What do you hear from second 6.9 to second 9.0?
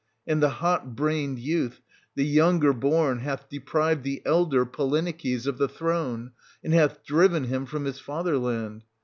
driven him from his father land.